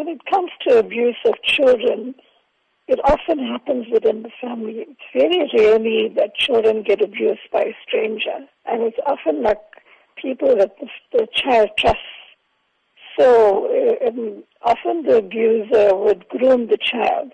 [0.00, 2.14] when it comes to abuse of children,
[2.88, 4.86] it often happens within the family.
[4.88, 9.60] It's very rarely that children get abused by a stranger, and it's often like
[10.16, 12.00] people that the, the child trusts.
[13.18, 17.32] So uh, um, often the abuser would groom the child.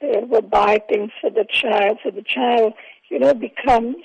[0.00, 2.72] They would buy things for the child, so the child,
[3.10, 3.96] you know, becomes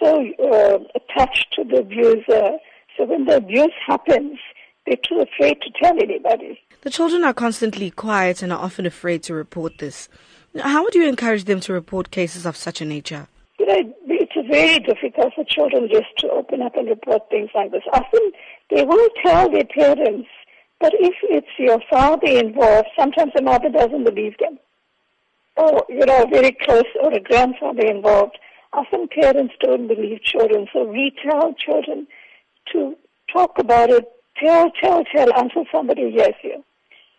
[0.00, 2.58] so uh, attached to the abuser.
[2.96, 4.38] So when the abuse happens,
[4.86, 6.60] they're too afraid to tell anybody.
[6.82, 10.08] The children are constantly quiet and are often afraid to report this.
[10.60, 13.28] How would you encourage them to report cases of such a nature?
[13.58, 17.72] You know, it's very difficult for children just to open up and report things like
[17.72, 17.82] this.
[17.92, 18.32] Often
[18.70, 20.28] they will tell their parents,
[20.80, 24.58] but if it's your father involved, sometimes the mother doesn't believe them.
[25.56, 28.38] Or, you know, very close, or a grandfather involved.
[28.72, 32.06] Often parents don't believe children, so we tell children
[32.72, 32.94] to
[33.32, 34.04] talk about it,
[34.42, 36.64] tell, tell, tell until somebody hears you.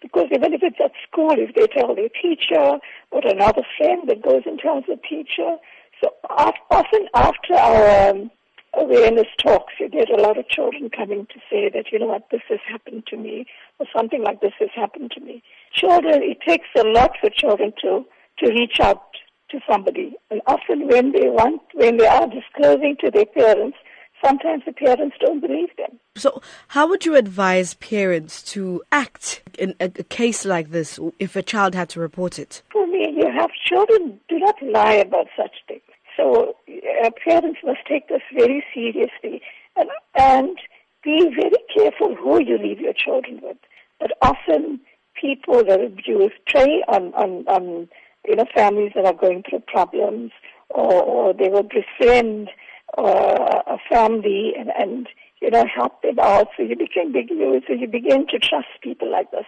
[0.02, 2.77] Because even if it's at school, if they tell their teacher
[3.12, 5.57] or another friend that goes and tells the teacher,
[6.04, 8.32] so often after our um,
[8.76, 12.27] awareness talks, you get a lot of children coming to say that, you know what,
[12.32, 13.45] this has happened to me,
[13.79, 15.41] or something like this has happened to me.
[15.73, 18.05] Children, it takes a lot for children to,
[18.40, 19.01] to reach out
[19.49, 20.13] to somebody.
[20.29, 23.77] And often when they want, when they are disclosing to their parents,
[24.23, 25.99] sometimes the parents don't believe them.
[26.18, 31.35] So, how would you advise parents to act in a, a, case like this if
[31.35, 32.63] a child had to report it?
[32.71, 35.82] For me, you have children do not lie about such things.
[36.15, 36.55] So,
[37.04, 39.41] uh, parents must take this very seriously
[39.76, 40.57] and, and
[41.04, 43.57] be very careful who you leave your children with.
[43.99, 44.79] But often,
[45.20, 47.88] people that abuse prey on, on, on
[48.27, 50.32] you know, families that are going through problems,
[50.70, 52.49] or, or they will befriend
[52.98, 55.07] uh, a family and, and
[55.41, 56.48] you know help them out.
[56.57, 57.30] So you became big.
[57.68, 59.46] So you begin to trust people like this,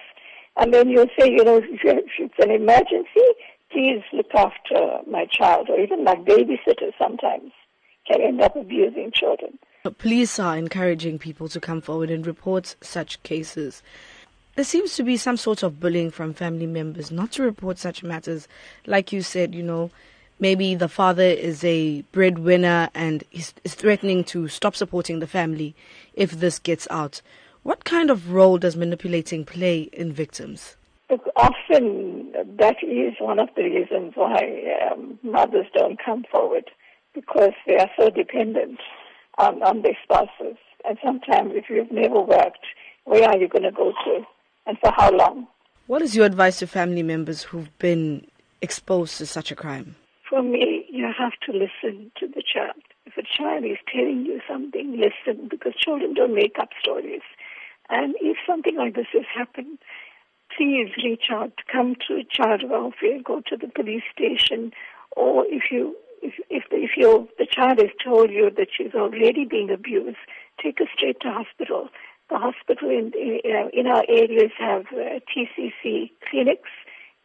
[0.58, 3.28] and then you'll say, you know, if, if it's an emergency,
[3.72, 7.52] please look after my child, or even like babysitters sometimes
[8.08, 9.58] can end up abusing children.
[9.98, 13.82] Police are encouraging people to come forward and report such cases.
[14.56, 18.04] There seems to be some sort of bullying from family members not to report such
[18.04, 18.48] matters.
[18.86, 19.90] Like you said, you know,
[20.40, 25.76] maybe the father is a breadwinner and is, is threatening to stop supporting the family
[26.14, 27.22] if this gets out.
[27.64, 30.76] What kind of role does manipulating play in victims?
[31.10, 36.70] Look, often that is one of the reasons why um, mothers don't come forward
[37.14, 38.80] because they are so dependent
[39.38, 40.58] on, on their spouses.
[40.86, 42.66] And sometimes, if you've never worked,
[43.04, 44.24] where are you going to go to
[44.66, 45.48] and for how long?
[45.88, 48.28] What is your advice to family members who've been
[48.62, 49.96] exposed to such a crime?
[50.30, 52.84] For me, you have to listen to the child.
[53.08, 57.24] If a child is telling you something, listen, because children don't make up stories.
[57.90, 59.80] And if something like this has happened,
[60.56, 64.72] please reach out, come to child welfare, go to the police station,
[65.18, 69.46] or if you if if, if you the child has told you that she's already
[69.46, 70.18] being abused,
[70.62, 71.90] take her straight to hospital.
[72.30, 76.70] The hospital in in, in our areas have uh, TCC clinics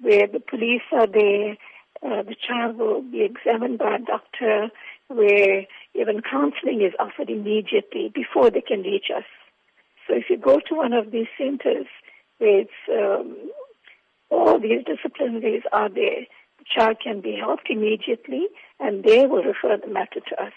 [0.00, 1.56] where the police are there
[2.04, 4.68] uh, the child will be examined by a doctor
[5.08, 9.24] where even counseling is offered immediately before they can reach us.
[10.06, 11.86] So if you go to one of these centers
[12.38, 13.50] where it's, um,
[14.30, 16.26] all these disciplinaries are there,
[16.58, 18.48] the child can be helped immediately
[18.80, 20.52] and they will refer the matter to us.